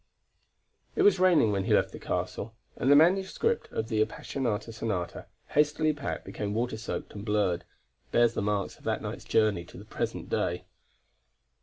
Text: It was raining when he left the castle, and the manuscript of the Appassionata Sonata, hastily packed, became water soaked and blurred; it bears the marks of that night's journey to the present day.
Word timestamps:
It 0.95 1.03
was 1.03 1.19
raining 1.19 1.51
when 1.51 1.65
he 1.65 1.75
left 1.75 1.91
the 1.91 1.99
castle, 1.99 2.55
and 2.75 2.89
the 2.91 2.95
manuscript 2.95 3.71
of 3.71 3.87
the 3.87 4.01
Appassionata 4.03 4.73
Sonata, 4.73 5.27
hastily 5.49 5.93
packed, 5.93 6.25
became 6.25 6.55
water 6.55 6.75
soaked 6.77 7.13
and 7.13 7.23
blurred; 7.23 7.61
it 8.07 8.11
bears 8.11 8.33
the 8.33 8.41
marks 8.41 8.79
of 8.79 8.83
that 8.85 9.03
night's 9.03 9.25
journey 9.25 9.63
to 9.65 9.77
the 9.77 9.85
present 9.85 10.27
day. 10.27 10.65